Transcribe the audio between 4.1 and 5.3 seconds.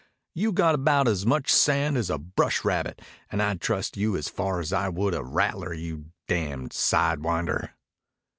as far as I would a